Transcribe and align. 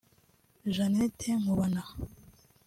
Jannet 0.75 1.19
Nkubana 1.41 1.83